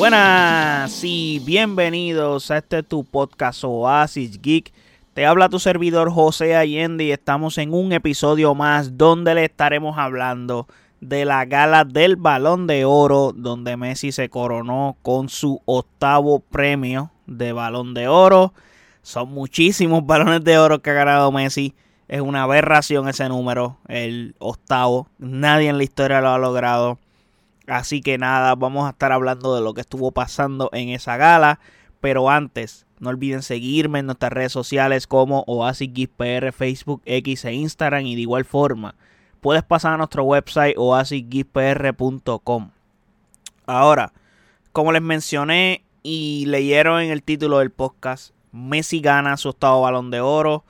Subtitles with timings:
[0.00, 4.72] Buenas y bienvenidos a este tu podcast Oasis Geek.
[5.12, 9.98] Te habla tu servidor José Allende y estamos en un episodio más donde le estaremos
[9.98, 10.66] hablando
[11.02, 17.10] de la gala del Balón de Oro, donde Messi se coronó con su octavo premio
[17.26, 18.54] de Balón de Oro.
[19.02, 21.74] Son muchísimos balones de oro que ha ganado Messi.
[22.08, 25.08] Es una aberración ese número, el octavo.
[25.18, 26.98] Nadie en la historia lo ha logrado.
[27.66, 31.60] Así que nada, vamos a estar hablando de lo que estuvo pasando en esa gala.
[32.00, 38.06] Pero antes, no olviden seguirme en nuestras redes sociales como OasisGizPR, Facebook, X e Instagram.
[38.06, 38.94] Y de igual forma,
[39.40, 42.70] puedes pasar a nuestro website oasisgizpr.com.
[43.66, 44.12] Ahora,
[44.72, 50.10] como les mencioné y leyeron en el título del podcast, Messi gana su octavo balón
[50.10, 50.64] de oro.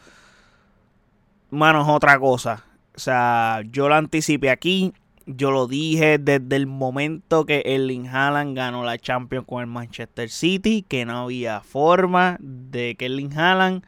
[1.51, 2.65] Mano, es otra cosa.
[2.95, 4.93] O sea, yo lo anticipé aquí.
[5.37, 10.29] Yo lo dije desde el momento que Erling Haaland ganó la Champions con el Manchester
[10.29, 13.85] City, que no había forma de que Erling Haaland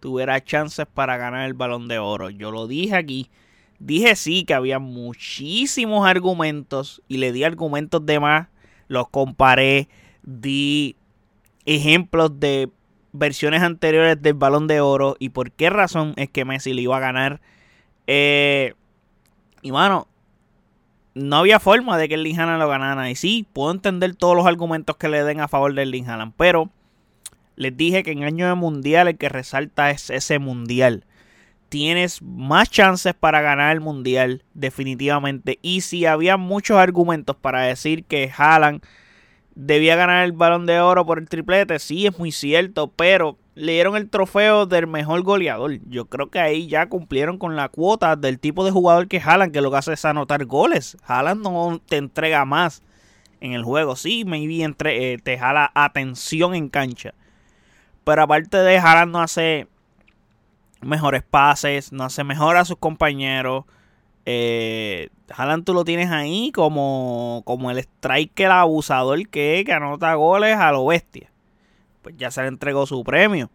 [0.00, 2.30] tuviera chances para ganar el balón de oro.
[2.30, 3.30] Yo lo dije aquí.
[3.78, 8.48] Dije sí que había muchísimos argumentos y le di argumentos de más.
[8.88, 9.88] Los comparé,
[10.22, 10.96] di
[11.66, 12.70] ejemplos de
[13.12, 16.96] versiones anteriores del balón de oro y por qué razón es que Messi le iba
[16.96, 17.42] a ganar.
[18.06, 18.72] Eh,
[19.60, 20.08] y mano,
[21.16, 23.10] no había forma de que el Haaland lo ganara.
[23.10, 26.70] Y sí, puedo entender todos los argumentos que le den a favor del Haaland, pero
[27.56, 31.04] les dije que en año de mundial el que resalta es ese mundial.
[31.70, 35.58] Tienes más chances para ganar el mundial, definitivamente.
[35.62, 38.82] Y si había muchos argumentos para decir que Haaland
[39.54, 43.72] debía ganar el balón de oro por el triplete, sí, es muy cierto, pero le
[43.72, 45.80] dieron el trofeo del mejor goleador.
[45.88, 49.50] Yo creo que ahí ya cumplieron con la cuota del tipo de jugador que jalan,
[49.50, 50.98] que lo que hace es anotar goles.
[51.04, 52.82] Jalan no te entrega más
[53.40, 57.14] en el juego, sí, maybe entre, eh, te jala atención en cancha.
[58.04, 59.68] Pero aparte de Haaland no hace
[60.82, 63.64] mejores pases, no hace mejor a sus compañeros.
[64.26, 70.56] Eh, Haaland tú lo tienes ahí como, como el striker abusador que, que anota goles
[70.56, 71.30] a lo bestia.
[72.06, 73.50] Pues ya se le entregó su premio.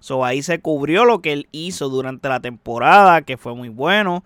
[0.00, 4.24] So, ahí se cubrió lo que él hizo durante la temporada, que fue muy bueno.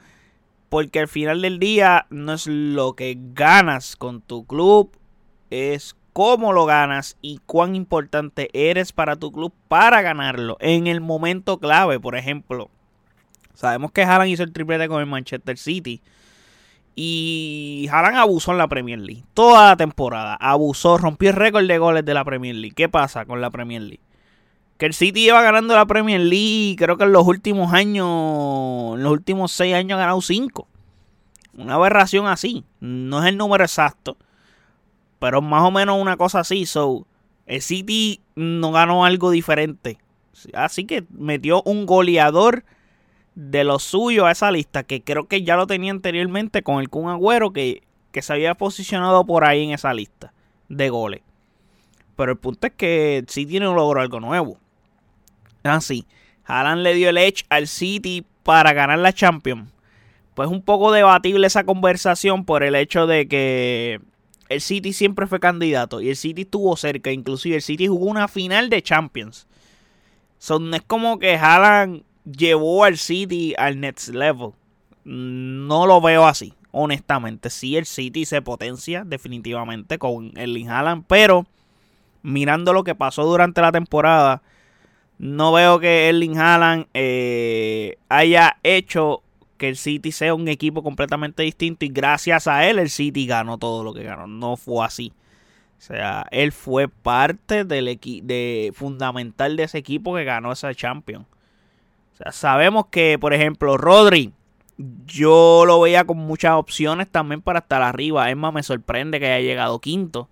[0.71, 4.97] Porque al final del día no es lo que ganas con tu club,
[5.51, 11.03] es cómo lo ganas y cuán importante eres para tu club para ganarlo en el
[11.03, 12.01] momento clave.
[12.01, 12.71] Por ejemplo,
[13.53, 16.01] Sabemos que Haaland hizo el triplete con el Manchester City.
[16.95, 19.25] Y Haaland abusó en la Premier League.
[19.35, 20.35] Toda la temporada.
[20.35, 22.75] Abusó, rompió el récord de goles de la Premier League.
[22.75, 24.01] ¿Qué pasa con la Premier League?
[24.77, 26.77] Que el City lleva ganando la Premier League.
[26.79, 28.97] Creo que en los últimos años.
[28.97, 30.69] En los últimos seis años ha ganado cinco.
[31.57, 32.65] Una aberración así.
[32.81, 34.17] No es el número exacto.
[35.19, 36.67] Pero más o menos una cosa así.
[36.67, 37.07] So,
[37.47, 39.99] el City no ganó algo diferente.
[40.55, 42.65] Así que metió un goleador
[43.35, 46.89] de lo suyo a esa lista, que creo que ya lo tenía anteriormente con el
[46.89, 47.83] Kun Agüero, que,
[48.13, 50.33] que se había posicionado por ahí en esa lista
[50.69, 51.23] de goles.
[52.17, 54.59] Pero el punto es que City no logró algo nuevo.
[55.63, 56.07] Así,
[56.45, 59.71] ah, Haaland le dio el edge al City para ganar la Champions.
[60.35, 64.01] Pues un poco debatible esa conversación por el hecho de que
[64.49, 67.13] el City siempre fue candidato y el City estuvo cerca.
[67.13, 69.47] Inclusive el City jugó una final de Champions.
[70.39, 74.53] Son, es como que Haaland llevó al City al next level.
[75.05, 77.51] No lo veo así, honestamente.
[77.51, 81.47] Sí, el City se potencia definitivamente con el Haaland, pero
[82.23, 84.43] mirando lo que pasó durante la temporada,
[85.19, 89.23] no veo que Erling Haaland eh, haya hecho
[89.57, 93.59] que el City sea un equipo completamente distinto y gracias a él el City ganó
[93.59, 94.27] todo lo que ganó.
[94.27, 95.13] No fue así.
[95.79, 101.27] O sea, él fue parte del de fundamental de ese equipo que ganó esa Champions
[102.31, 104.33] sabemos que, por ejemplo, Rodri,
[105.07, 108.31] yo lo veía con muchas opciones también para estar arriba.
[108.31, 110.29] Es más, me sorprende que haya llegado quinto.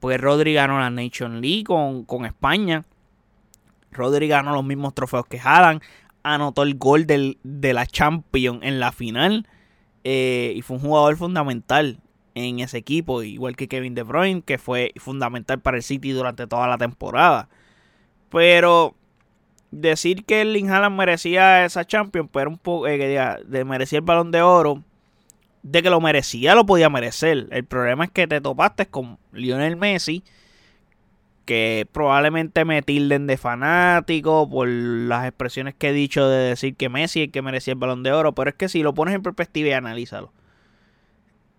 [0.00, 2.84] Porque Rodri ganó la Nation League con, España.
[3.90, 5.82] Rodri ganó los mismos trofeos que Haaland.
[6.22, 9.46] Anotó el gol de la Champions en la final.
[10.04, 11.98] Eh, y fue un jugador fundamental
[12.34, 13.22] en ese equipo.
[13.22, 17.48] Igual que Kevin De Bruyne, que fue fundamental para el City durante toda la temporada.
[18.30, 18.96] Pero
[19.70, 24.30] decir que el Haaland merecía esa Champions, pero un poco eh, de merecía el balón
[24.30, 24.82] de oro,
[25.62, 27.48] de que lo merecía, lo podía merecer.
[27.50, 30.22] El problema es que te topaste con Lionel Messi,
[31.44, 36.88] que probablemente me tilden de fanático por las expresiones que he dicho de decir que
[36.88, 39.14] Messi es el que merecía el balón de oro, pero es que si lo pones
[39.14, 40.32] en perspectiva y analízalo.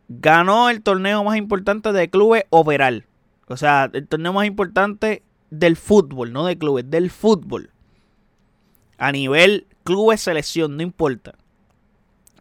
[0.09, 3.05] Ganó el torneo más importante de clubes overall.
[3.47, 7.71] O sea, el torneo más importante del fútbol, no de clubes, del fútbol.
[8.97, 11.35] A nivel clubes, selección, no importa.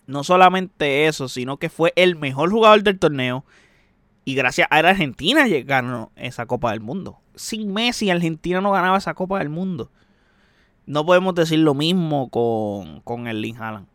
[0.06, 3.44] No solamente eso, sino que fue el mejor jugador del torneo.
[4.24, 7.20] Y gracias a Argentina ganó esa Copa del Mundo.
[7.34, 9.90] Sin Messi, Argentina no ganaba esa Copa del Mundo.
[10.86, 13.86] No podemos decir lo mismo con, con el Lin Haaland.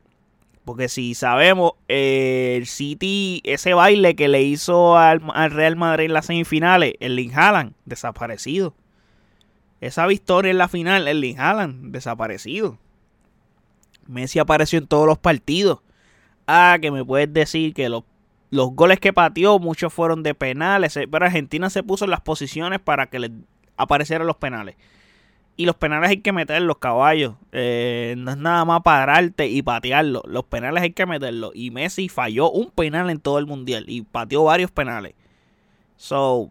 [0.65, 5.21] Porque si sabemos, eh, el City, ese baile que le hizo al,
[5.51, 8.75] Real Madrid en las semifinales, el Lin Haaland, desaparecido.
[9.81, 12.77] Esa victoria en la final, el Lin Haaland, desaparecido.
[14.07, 15.79] Messi apareció en todos los partidos.
[16.45, 18.03] Ah, que me puedes decir que los,
[18.51, 20.95] los goles que pateó, muchos fueron de penales.
[20.97, 23.31] Eh, pero Argentina se puso en las posiciones para que le
[23.75, 24.75] aparecieran los penales.
[25.57, 27.33] Y los penales hay que meter los caballos.
[27.51, 30.21] Eh, no es nada más pararte y patearlo.
[30.27, 31.51] Los penales hay que meterlos.
[31.55, 33.85] Y Messi falló un penal en todo el mundial.
[33.87, 35.15] Y pateó varios penales.
[35.97, 36.49] So,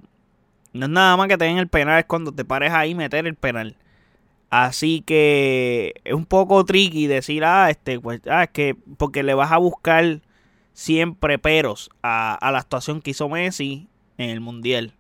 [0.73, 2.01] no es nada más que tener el penal.
[2.01, 3.77] Es cuando te pares ahí meter el penal.
[4.51, 9.35] Así que es un poco tricky decir, ah, este, pues, ah, es que porque le
[9.35, 10.21] vas a buscar
[10.73, 13.89] siempre peros a, a la actuación que hizo Messi
[14.19, 14.95] en el mundial.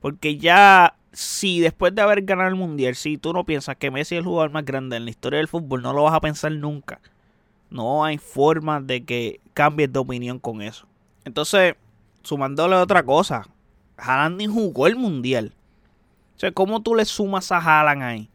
[0.00, 4.14] Porque ya si después de haber ganado el mundial, si tú no piensas que Messi
[4.14, 6.52] es el jugador más grande en la historia del fútbol, no lo vas a pensar
[6.52, 7.00] nunca.
[7.70, 10.86] No hay forma de que cambies de opinión con eso.
[11.24, 11.74] Entonces,
[12.22, 13.48] sumándole otra cosa,
[13.98, 15.54] Haaland ni jugó el mundial.
[16.36, 18.30] O sea, ¿cómo tú le sumas a Haaland ahí?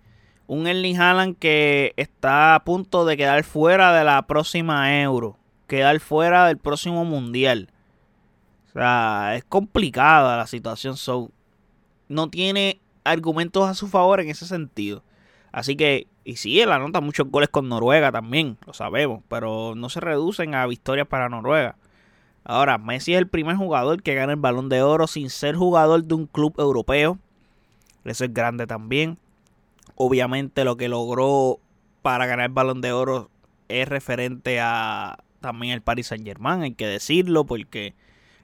[0.45, 5.37] Un Erling Haaland que está a punto de quedar fuera de la próxima Euro.
[5.67, 7.69] Quedar fuera del próximo mundial.
[8.69, 10.97] O sea, es complicada la situación.
[10.97, 11.31] So,
[12.09, 15.03] no tiene argumentos a su favor en ese sentido.
[15.51, 19.89] Así que, y sí, él anota muchos goles con Noruega también, lo sabemos, pero no
[19.89, 21.75] se reducen a victorias para Noruega.
[22.45, 26.03] Ahora, Messi es el primer jugador que gana el balón de oro sin ser jugador
[26.03, 27.17] de un club europeo.
[28.03, 29.17] Eso es grande también.
[29.95, 31.59] Obviamente lo que logró
[32.01, 33.29] para ganar el balón de oro
[33.69, 37.93] es referente a también el Paris Saint Germain, hay que decirlo, porque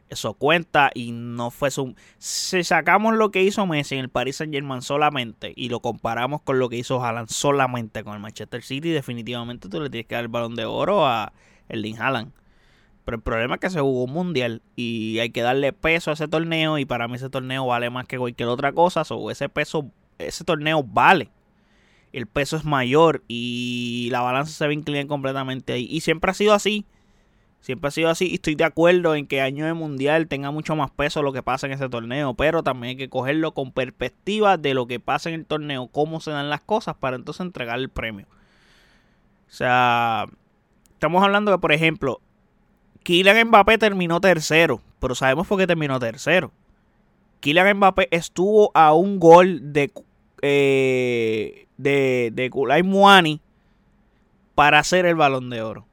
[0.09, 1.95] eso cuenta y no fue su...
[2.17, 6.41] Si sacamos lo que hizo Messi en el Paris Saint Germain solamente y lo comparamos
[6.41, 10.15] con lo que hizo Haaland solamente con el Manchester City, definitivamente tú le tienes que
[10.15, 11.31] dar el balón de oro a
[11.69, 12.31] Erling Haaland.
[13.05, 16.13] Pero el problema es que se jugó un mundial y hay que darle peso a
[16.13, 19.03] ese torneo y para mí ese torneo vale más que cualquier otra cosa.
[19.31, 21.31] Ese peso, ese torneo vale.
[22.13, 25.87] El peso es mayor y la balanza se va a inclinar completamente ahí.
[25.89, 26.85] Y siempre ha sido así.
[27.61, 30.75] Siempre ha sido así y estoy de acuerdo en que año de mundial tenga mucho
[30.75, 34.57] más peso lo que pasa en ese torneo, pero también hay que cogerlo con perspectiva
[34.57, 37.77] de lo que pasa en el torneo, cómo se dan las cosas para entonces entregar
[37.79, 38.27] el premio.
[39.49, 40.25] O sea,
[40.93, 42.21] estamos hablando de, por ejemplo,
[43.09, 46.51] Kylian Mbappé terminó tercero, pero sabemos por qué terminó tercero.
[47.39, 49.91] Kylian Mbappé estuvo a un gol de
[50.44, 53.41] eh, de, de Kulay Muani
[54.53, 55.88] para hacer el balón de oro.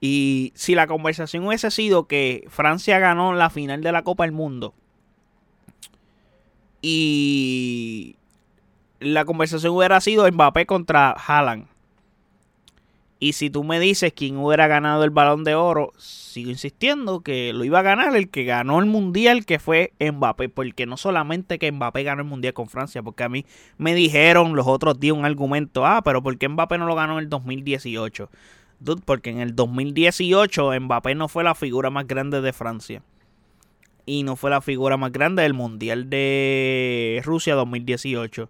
[0.00, 4.32] Y si la conversación hubiese sido que Francia ganó la final de la Copa del
[4.32, 4.74] Mundo
[6.82, 8.16] y
[8.98, 11.68] la conversación hubiera sido Mbappé contra Haaland.
[13.20, 17.52] Y si tú me dices quién hubiera ganado el balón de oro, sigo insistiendo que
[17.52, 20.48] lo iba a ganar el que ganó el mundial, que fue Mbappé.
[20.48, 23.44] Porque no solamente que Mbappé ganó el mundial con Francia, porque a mí
[23.76, 27.14] me dijeron los otros días un argumento, ah, pero ¿por qué Mbappé no lo ganó
[27.14, 28.30] en el 2018?
[29.04, 33.02] porque en el 2018 Mbappé no fue la figura más grande de Francia.
[34.06, 38.48] Y no fue la figura más grande del Mundial de Rusia 2018.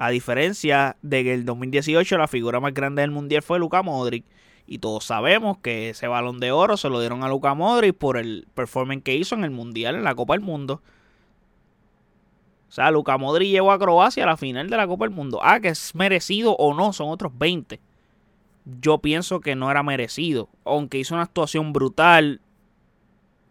[0.00, 4.24] A diferencia de que el 2018 la figura más grande del Mundial fue Luka Modric.
[4.66, 8.16] Y todos sabemos que ese balón de oro se lo dieron a Luka Modric por
[8.16, 10.82] el performance que hizo en el Mundial, en la Copa del Mundo.
[12.68, 15.38] O sea, Luka Modric llegó a Croacia a la final de la Copa del Mundo.
[15.42, 17.80] Ah, que es merecido o no, son otros 20
[18.80, 20.48] yo pienso que no era merecido.
[20.64, 22.40] Aunque hizo una actuación brutal,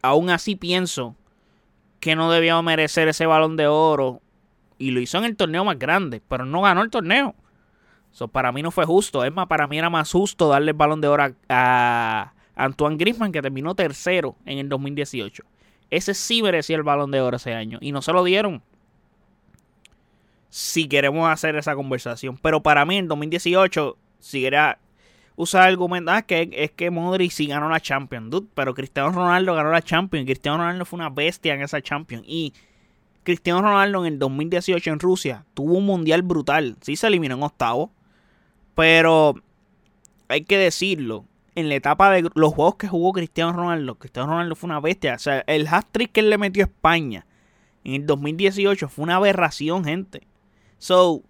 [0.01, 1.15] aún así pienso
[1.99, 4.21] que no debía merecer ese balón de oro.
[4.79, 7.35] Y lo hizo en el torneo más grande, pero no ganó el torneo.
[8.11, 9.23] Eso para mí no fue justo.
[9.23, 13.31] Es más, para mí era más justo darle el balón de oro a, Antoine Griezmann,
[13.31, 15.43] que terminó tercero en el 2018.
[15.89, 17.77] Ese sí merecía el balón de oro ese año.
[17.81, 18.61] Y no se lo dieron.
[20.49, 22.37] Si queremos hacer esa conversación.
[22.41, 24.79] Pero para mí en 2018, si era
[25.35, 29.55] usar argumentos, ah, que es que Modric sí ganó la Champions, dude, pero Cristiano Ronaldo
[29.55, 32.53] ganó la Champions, Cristiano Ronaldo fue una bestia en esa Champions y
[33.29, 37.43] Cristiano Ronaldo en el 2018 en Rusia tuvo un mundial brutal, sí se eliminó en
[37.43, 37.91] octavo,
[38.73, 39.35] pero
[40.27, 44.55] hay que decirlo, en la etapa de los juegos que jugó Cristiano Ronaldo, Cristiano Ronaldo
[44.55, 47.27] fue una bestia, o sea, el hat-trick que él le metió a España
[47.83, 50.25] En el 2018 fue una aberración, gente.
[50.79, 51.21] So,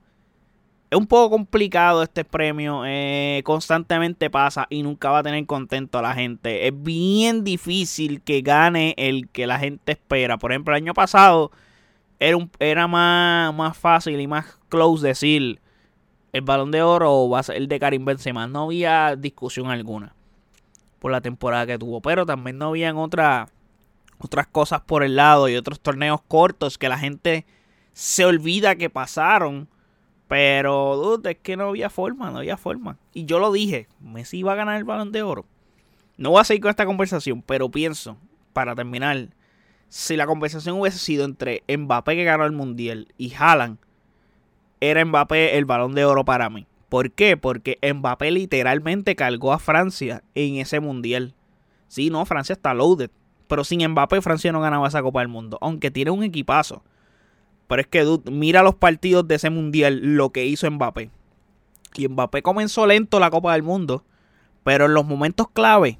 [0.90, 2.84] es un poco complicado este premio.
[2.86, 6.66] Eh, constantemente pasa y nunca va a tener contento a la gente.
[6.66, 10.38] Es bien difícil que gane el que la gente espera.
[10.38, 11.52] Por ejemplo, el año pasado
[12.20, 15.62] era, un, era más, más fácil y más close decir
[16.32, 18.48] el balón de oro va a ser el de Karim Benzema.
[18.48, 20.16] No había discusión alguna
[21.00, 22.02] por la temporada que tuvo.
[22.02, 23.48] Pero también no habían otra,
[24.20, 27.46] otras cosas por el lado y otros torneos cortos que la gente
[27.94, 29.68] se olvida que pasaron
[30.30, 33.00] pero, dude, es que no había forma, no había forma.
[33.14, 35.48] Y yo lo dije, Messi iba a ganar el balón de oro.
[36.18, 38.16] No voy a seguir con esta conversación, pero pienso,
[38.54, 39.30] para terminar,
[39.90, 43.78] si la conversación hubiese sido entre Mbappé que ganó el Mundial y Haaland,
[44.80, 46.66] era Mbappé el balón de oro para mí.
[46.88, 47.38] ¿Por qué?
[47.38, 51.36] Porque Mbappé literalmente cargó a Francia en ese Mundial.
[51.88, 53.12] Sí, no, Francia está loaded.
[53.48, 55.58] Pero sin Mbappé Francia no ganaba esa Copa del Mundo.
[55.62, 56.84] Aunque tiene un equipazo.
[57.68, 61.10] Pero es que, mira los partidos de ese mundial, lo que hizo Mbappé.
[61.96, 64.04] Y Mbappé comenzó lento la Copa del Mundo.
[64.64, 66.00] Pero en los momentos clave,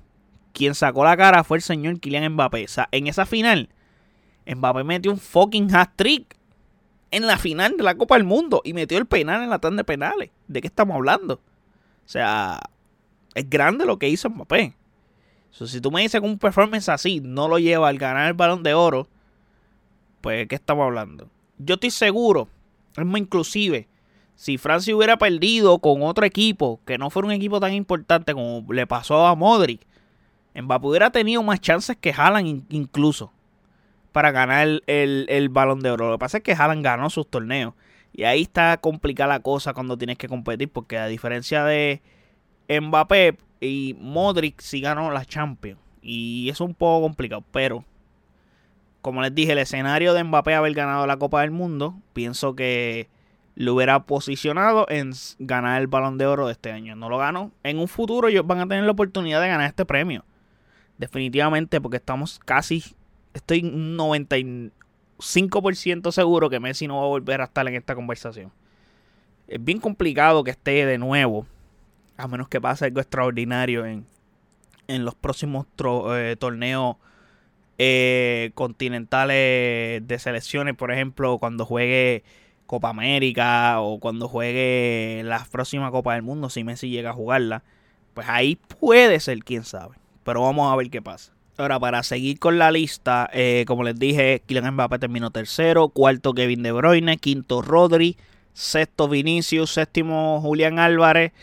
[0.54, 2.66] quien sacó la cara fue el señor Kylian Mbappé.
[2.66, 3.70] O sea, en esa final,
[4.56, 6.36] Mbappé metió un fucking hat-trick
[7.12, 9.82] en la final de la Copa del Mundo y metió el penal en la tanda
[9.82, 10.30] de penales.
[10.48, 11.36] ¿De qué estamos hablando?
[11.36, 12.60] O sea,
[13.36, 14.76] es grande lo que hizo Mbappé.
[15.52, 18.64] si tú me dices que un performance así no lo lleva al ganar el balón
[18.64, 19.08] de oro,
[20.22, 21.30] pues ¿de qué estamos hablando?
[21.60, 22.48] yo estoy seguro,
[22.98, 23.88] es más inclusive,
[24.36, 28.66] si Francia hubiera perdido con otro equipo, que no fuera un equipo tan importante como
[28.74, 29.82] le pasó a Modric,
[30.56, 33.32] Mbappé hubiera tenido más chances que Haaland incluso
[34.12, 36.08] para ganar el, el, balón de oro.
[36.08, 37.74] Lo que pasa es que Haaland ganó sus torneos.
[38.14, 42.02] Y ahí está complicada la cosa cuando tienes que competir, porque a diferencia de
[42.68, 45.80] Mbappé y Modric sí ganó la Champions.
[46.02, 47.86] Y es un poco complicado, pero
[49.02, 53.08] como les dije, el escenario de Mbappé haber ganado la Copa del Mundo, pienso que
[53.56, 56.96] lo hubiera posicionado en ganar el balón de oro de este año.
[56.96, 57.52] No lo ganó.
[57.64, 60.26] En un futuro ellos van a tener la oportunidad de ganar este premio.
[60.98, 62.84] Definitivamente, porque estamos casi,
[63.40, 68.52] estoy 95% seguro que Messi no va a volver a estar en esta conversación.
[69.48, 71.46] Es bien complicado que esté de nuevo,
[72.18, 74.06] a menos que pase algo extraordinario en,
[74.88, 75.66] en los próximos
[76.14, 76.98] eh, torneos
[77.78, 82.24] eh, continentales de selecciones, por ejemplo, cuando juegue
[82.66, 87.64] Copa América o cuando juegue la próxima Copa del Mundo, si Messi llega a jugarla,
[88.14, 89.96] pues ahí puede ser, quién sabe.
[90.24, 91.34] Pero vamos a ver qué pasa.
[91.60, 96.34] Ahora, para seguir con la lista, eh, como les dije, Kylian Mbappé terminó tercero, cuarto
[96.34, 98.16] Kevin De Bruyne, quinto Rodri,
[98.54, 101.34] sexto Vinicius, séptimo Julián Álvarez,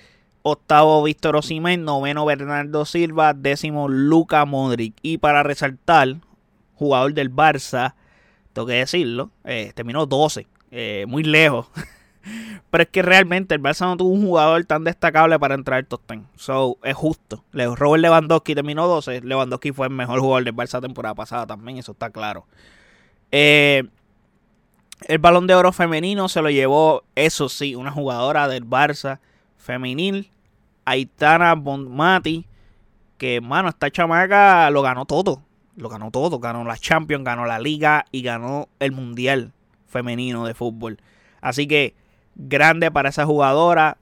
[0.40, 4.94] octavo Víctor Osimhen, noveno Bernardo Silva, décimo Luca Modric.
[5.02, 6.16] Y para resaltar,
[6.76, 7.94] jugador del Barça,
[8.54, 11.66] tengo que decirlo, eh, terminó 12, eh, muy lejos.
[12.70, 15.86] Pero es que realmente el Barça no tuvo un jugador tan destacable para entrar al
[15.86, 16.22] top 10.
[16.36, 17.44] So, es justo.
[17.52, 19.22] Robert Lewandowski terminó 12.
[19.22, 22.46] Lewandowski fue el mejor jugador del Barça temporada pasada también, eso está claro.
[23.32, 23.84] Eh,
[25.08, 29.20] el balón de oro femenino se lo llevó, eso sí, una jugadora del Barça
[29.56, 30.30] femenil,
[30.84, 32.46] Aitana Bonmati,
[33.18, 35.42] que, mano, esta chamaca lo ganó todo
[35.76, 36.40] lo ganó todo.
[36.40, 39.52] Ganó la Champions, ganó la Liga y ganó el Mundial
[39.86, 40.98] femenino de fútbol.
[41.40, 41.94] Así que
[42.36, 43.98] grande para esa jugadora.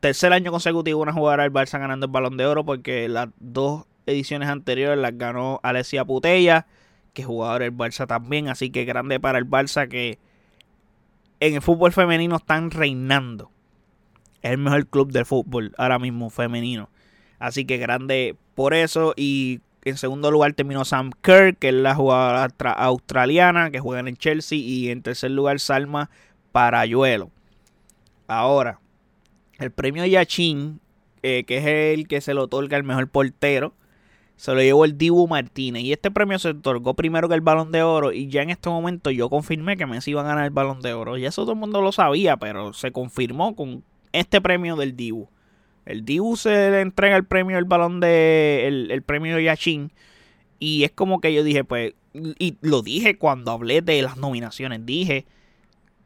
[0.00, 3.84] Tercer año consecutivo una jugadora del Barça ganando el balón de oro porque las dos
[4.06, 6.66] ediciones anteriores las ganó Alessia Putella,
[7.12, 8.48] que es jugadora del Barça también.
[8.48, 10.18] Así que grande para el Barça que
[11.40, 13.50] en el fútbol femenino están reinando.
[14.40, 16.88] Es el mejor club del fútbol ahora mismo femenino.
[17.40, 21.94] Así que grande por eso y en segundo lugar terminó Sam Kerr, que es la
[21.94, 24.58] jugadora australiana que juega en el Chelsea.
[24.58, 26.10] Y en tercer lugar Salma
[26.52, 27.30] Parayuelo.
[28.26, 28.80] Ahora,
[29.58, 30.80] el premio Yachin,
[31.22, 31.66] eh, que es
[31.98, 33.74] el que se le otorga al mejor portero,
[34.36, 35.82] se lo llevó el Dibu Martínez.
[35.82, 38.12] Y este premio se otorgó primero que el Balón de Oro.
[38.12, 40.92] Y ya en este momento yo confirmé que Messi iba a ganar el Balón de
[40.92, 41.18] Oro.
[41.18, 45.28] Y eso todo el mundo lo sabía, pero se confirmó con este premio del Dibu.
[45.86, 48.66] El Dibu se le entrega el premio el balón de.
[48.66, 49.90] el, el premio Yachin.
[50.60, 51.94] Y es como que yo dije, pues.
[52.12, 54.84] Y lo dije cuando hablé de las nominaciones.
[54.86, 55.24] Dije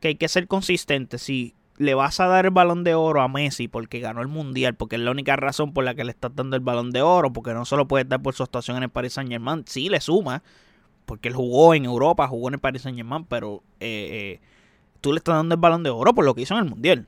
[0.02, 1.16] que hay que ser consistente.
[1.16, 4.74] Si le vas a dar el balón de oro a Messi porque ganó el mundial,
[4.74, 7.32] porque es la única razón por la que le estás dando el balón de oro,
[7.32, 10.00] porque no solo puedes dar por su actuación en el Paris Saint Germain, sí le
[10.00, 10.42] suma,
[11.06, 14.40] porque él jugó en Europa, jugó en el Paris Saint Germain, pero eh, eh,
[15.00, 17.06] tú le estás dando el balón de oro por lo que hizo en el mundial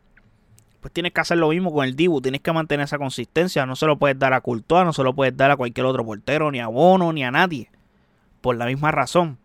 [0.81, 3.75] pues tienes que hacer lo mismo con el Dibu, tienes que mantener esa consistencia, no
[3.75, 6.51] se lo puedes dar a Courtois, no se lo puedes dar a cualquier otro portero,
[6.51, 7.71] ni a Bono, ni a nadie,
[8.43, 9.39] por la misma razón.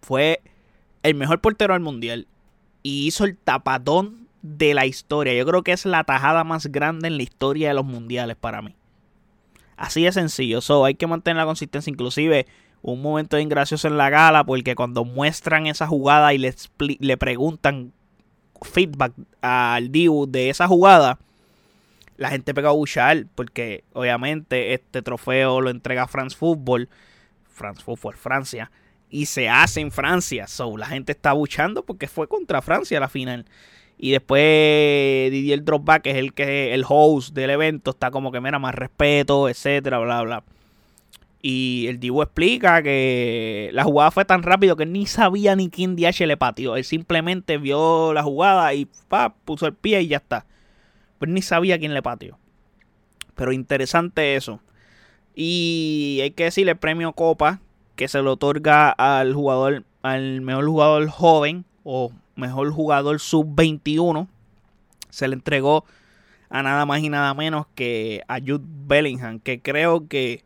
[0.00, 0.40] fue
[1.02, 2.26] el mejor portero del mundial
[2.88, 5.34] y hizo el tapadón de la historia.
[5.34, 8.62] Yo creo que es la tajada más grande en la historia de los mundiales para
[8.62, 8.74] mí.
[9.76, 10.62] Así de sencillo.
[10.62, 11.90] So, hay que mantener la consistencia.
[11.90, 12.46] Inclusive,
[12.80, 17.92] un momento ingracioso en la gala, porque cuando muestran esa jugada y le, le preguntan
[18.62, 21.18] feedback al Dibu de esa jugada,
[22.16, 26.88] la gente pega a buchar, porque obviamente este trofeo lo entrega France Football,
[27.50, 28.70] France Football Francia,
[29.10, 30.46] y se hace en Francia.
[30.46, 33.46] So, la gente está buchando porque fue contra Francia la final.
[33.98, 34.40] Y después
[35.32, 38.74] Didier Dropback, que es el que el host del evento, está como que mira más
[38.74, 40.44] respeto, etcétera, bla bla.
[41.40, 45.96] Y el Dibu explica que la jugada fue tan rápido que ni sabía ni quién
[45.96, 46.76] DH le pateó.
[46.76, 50.46] Él simplemente vio la jugada y pa, puso el pie y ya está.
[51.18, 52.38] Pues ni sabía quién le pateó.
[53.34, 54.60] Pero interesante eso.
[55.34, 57.60] Y hay que decirle el premio Copa
[57.98, 64.28] que se le otorga al jugador, al mejor jugador joven o mejor jugador sub-21,
[65.10, 65.84] se le entregó
[66.48, 70.44] a nada más y nada menos que a Jude Bellingham, que creo que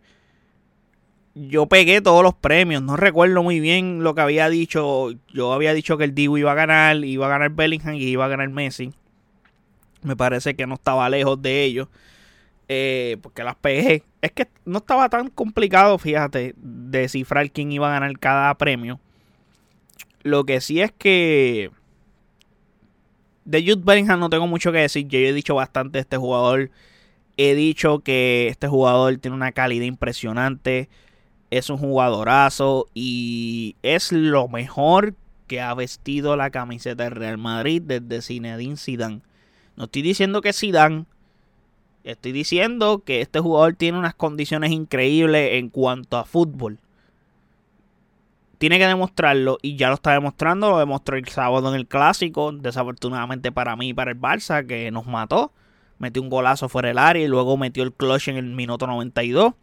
[1.35, 5.75] yo pegué todos los premios, no recuerdo muy bien lo que había dicho, yo había
[5.75, 8.49] dicho que el Dibu iba a ganar, iba a ganar Bellingham y iba a ganar
[8.49, 8.95] Messi.
[10.01, 11.89] Me parece que no estaba lejos de ellos.
[12.69, 14.04] Eh, porque las pegué.
[14.21, 19.00] Es que no estaba tan complicado, fíjate, descifrar quién iba a ganar cada premio.
[20.23, 21.71] Lo que sí es que
[23.45, 25.07] de Jude Bellingham no tengo mucho que decir.
[25.09, 26.71] Yo he dicho bastante de este jugador.
[27.37, 30.88] He dicho que este jugador tiene una calidad impresionante.
[31.50, 32.87] Es un jugadorazo.
[32.95, 35.14] Y es lo mejor
[35.47, 39.21] que ha vestido la camiseta del Real Madrid desde Zinedine Zidane.
[39.76, 41.07] No estoy diciendo que Zidane.
[42.05, 46.79] Estoy diciendo que este jugador tiene unas condiciones increíbles en cuanto a fútbol
[48.63, 50.71] tiene que demostrarlo y ya lo está demostrando.
[50.71, 52.53] Lo demostró el sábado en el clásico.
[52.53, 55.51] Desafortunadamente para mí y para el Barça, que nos mató.
[55.99, 59.55] Metió un golazo fuera del área y luego metió el clutch en el minuto 92.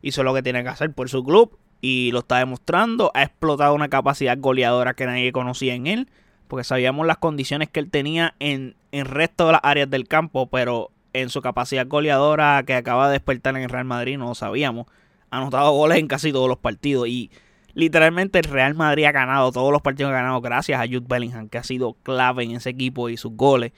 [0.00, 3.10] Hizo lo que tiene que hacer por su club y lo está demostrando.
[3.12, 6.08] Ha explotado una capacidad goleadora que nadie conocía en él.
[6.48, 10.46] Porque sabíamos las condiciones que él tenía en el resto de las áreas del campo.
[10.46, 10.90] Pero
[11.22, 14.86] en su capacidad goleadora que acaba de despertar en el Real Madrid no lo sabíamos.
[15.30, 17.08] Ha anotado goles en casi todos los partidos.
[17.08, 17.30] Y
[17.74, 21.06] literalmente el Real Madrid ha ganado todos los partidos que ha ganado gracias a Jude
[21.08, 23.72] Bellingham, que ha sido clave en ese equipo y sus goles.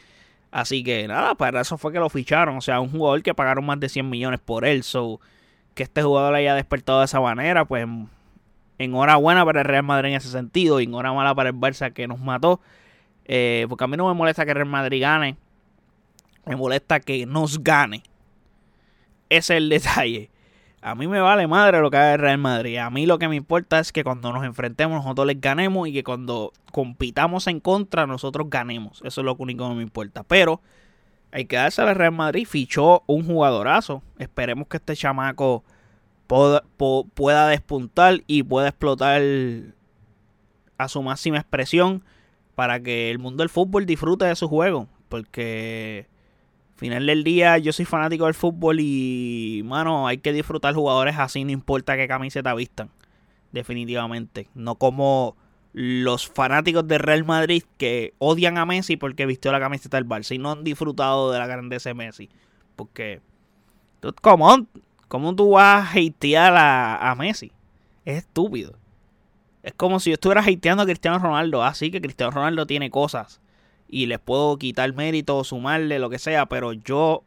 [0.51, 2.57] Así que nada, para eso fue que lo ficharon.
[2.57, 4.83] O sea, un jugador que pagaron más de 100 millones por él.
[4.83, 5.21] So,
[5.75, 7.87] que este jugador haya despertado de esa manera, pues
[8.79, 10.81] enhorabuena para el Real Madrid en ese sentido.
[10.81, 12.61] Y enhorabuena para el Barça que nos mató.
[13.27, 15.37] Eh, porque a mí no me molesta que el Real Madrid gane.
[16.49, 18.03] Me molesta que nos gane.
[19.29, 20.31] Ese es el detalle.
[20.81, 22.79] A mí me vale madre lo que haga el Real Madrid.
[22.79, 25.93] A mí lo que me importa es que cuando nos enfrentemos nosotros les ganemos y
[25.93, 29.03] que cuando compitamos en contra nosotros ganemos.
[29.05, 30.23] Eso es lo único que me importa.
[30.23, 30.63] Pero
[31.33, 32.47] hay que darse al Real Madrid.
[32.47, 34.03] Fichó un jugadorazo.
[34.19, 35.65] Esperemos que este chamaco
[36.29, 39.21] pueda, despuntar y pueda explotar
[40.79, 42.05] a su máxima expresión
[42.55, 44.87] para que el mundo del fútbol disfrute de su juego.
[45.09, 46.07] Porque
[46.79, 51.45] final del día, yo soy fanático del fútbol y, mano, hay que disfrutar jugadores así,
[51.45, 52.91] no importa qué camiseta vistan.
[53.51, 54.49] Definitivamente.
[54.55, 55.37] No como
[55.73, 60.35] los fanáticos de Real Madrid que odian a Messi porque vistió la camiseta del Barça
[60.35, 62.31] y no han disfrutado de la grandeza de Messi.
[62.77, 63.21] Porque,
[64.23, 64.67] ¿cómo,
[65.09, 67.51] cómo tú vas a hatear a, a Messi?
[68.05, 68.77] Es estúpido.
[69.65, 71.65] Es como si yo estuviera hateando a Cristiano Ronaldo.
[71.65, 73.41] Así que Cristiano Ronaldo tiene cosas
[73.89, 77.25] y les puedo quitar mérito, sumarle, lo que sea, pero yo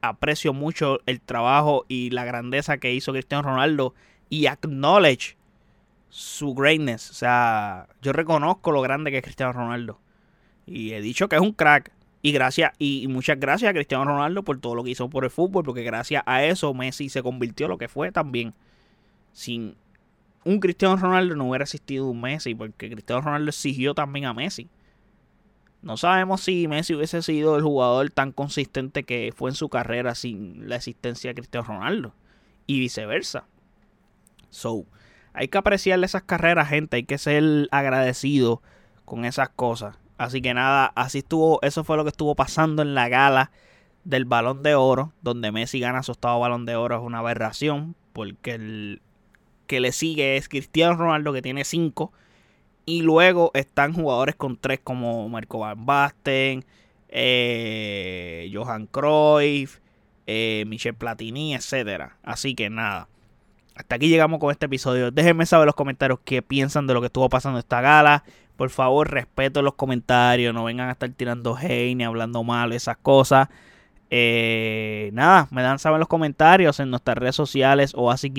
[0.00, 3.94] aprecio mucho el trabajo y la grandeza que hizo Cristiano Ronaldo
[4.28, 5.36] y acknowledge
[6.08, 7.10] su greatness.
[7.10, 10.00] O sea, yo reconozco lo grande que es Cristiano Ronaldo.
[10.66, 11.92] Y he dicho que es un crack.
[12.20, 15.30] Y gracias, y muchas gracias a Cristiano Ronaldo por todo lo que hizo por el
[15.30, 18.54] fútbol, porque gracias a eso Messi se convirtió lo que fue también.
[19.32, 19.74] Sin
[20.44, 24.68] un Cristiano Ronaldo no hubiera existido un Messi, porque Cristiano Ronaldo exigió también a Messi.
[25.82, 30.14] No sabemos si Messi hubiese sido el jugador tan consistente que fue en su carrera
[30.14, 32.14] sin la existencia de Cristiano Ronaldo.
[32.68, 33.44] Y viceversa.
[34.50, 34.86] So,
[35.32, 36.96] hay que apreciarle esas carreras, gente.
[36.96, 38.62] Hay que ser agradecido
[39.04, 39.98] con esas cosas.
[40.18, 41.58] Así que nada, así estuvo.
[41.62, 43.50] Eso fue lo que estuvo pasando en la gala
[44.04, 45.12] del Balón de Oro.
[45.20, 46.98] Donde Messi gana su octavo Balón de Oro.
[46.98, 47.96] Es una aberración.
[48.12, 49.02] Porque el
[49.66, 52.12] que le sigue es Cristiano Ronaldo, que tiene cinco.
[52.84, 56.64] Y luego están jugadores con tres como Marco Van Basten,
[57.08, 59.78] eh, Johan Cruyff,
[60.26, 62.12] eh, Michel Platini, etc.
[62.22, 63.08] Así que nada.
[63.74, 65.10] hasta aquí llegamos con este episodio.
[65.10, 68.24] Déjenme saber en los comentarios qué piensan de lo que estuvo pasando esta gala.
[68.56, 70.54] Por favor, respeto los comentarios.
[70.54, 73.48] No vengan a estar tirando hate hablando mal, esas cosas.
[74.10, 78.30] Eh, nada, me dan saber en los comentarios en nuestras redes sociales o así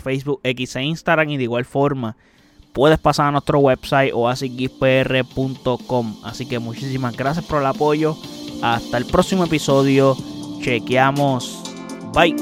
[0.00, 1.30] Facebook, X e Instagram.
[1.30, 2.16] Y de igual forma,
[2.72, 4.28] puedes pasar a nuestro website o
[6.24, 8.16] Así que muchísimas gracias por el apoyo.
[8.62, 10.16] Hasta el próximo episodio.
[10.62, 11.62] Chequeamos.
[12.12, 12.36] Bye.